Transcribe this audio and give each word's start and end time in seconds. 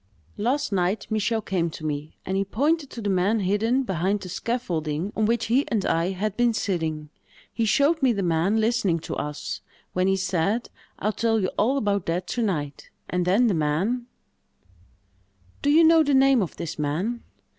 "Last 0.37 0.71
night, 0.71 1.05
Michel 1.11 1.43
came 1.43 1.69
to 1.69 1.85
me, 1.85 2.17
and 2.25 2.35
he 2.35 2.43
pointed 2.43 2.89
to 2.89 3.03
the 3.03 3.09
man 3.11 3.41
hidden 3.41 3.83
behind 3.83 4.21
the 4.21 4.29
scaffolding 4.29 5.13
on 5.15 5.27
which 5.27 5.45
he 5.45 5.63
and 5.67 5.85
I 5.85 6.09
had 6.09 6.35
been 6.35 6.55
sitting. 6.55 7.11
He 7.53 7.65
showed 7.65 8.01
me 8.01 8.11
the 8.11 8.23
man 8.23 8.59
listening 8.59 8.97
to 9.01 9.15
us, 9.15 9.61
when 9.93 10.07
he 10.07 10.15
said, 10.17 10.71
'I'll 10.97 11.13
tell 11.13 11.39
you 11.39 11.49
all 11.49 11.77
about 11.77 12.07
that 12.07 12.25
to 12.29 12.41
night;' 12.41 12.89
and 13.11 13.25
then 13.25 13.45
the 13.45 13.53
man——" 13.53 14.07
"Do 15.61 15.69
you 15.69 15.83
know 15.83 16.01
the 16.01 16.15
name 16.15 16.41
of 16.41 16.55
this 16.57 16.79
man?" 16.79 17.21